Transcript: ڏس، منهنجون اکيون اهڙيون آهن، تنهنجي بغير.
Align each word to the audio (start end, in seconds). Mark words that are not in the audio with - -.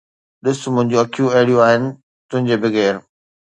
ڏس، 0.43 0.59
منهنجون 0.73 1.01
اکيون 1.03 1.29
اهڙيون 1.35 1.63
آهن، 1.67 1.83
تنهنجي 2.29 2.55
بغير. 2.63 2.95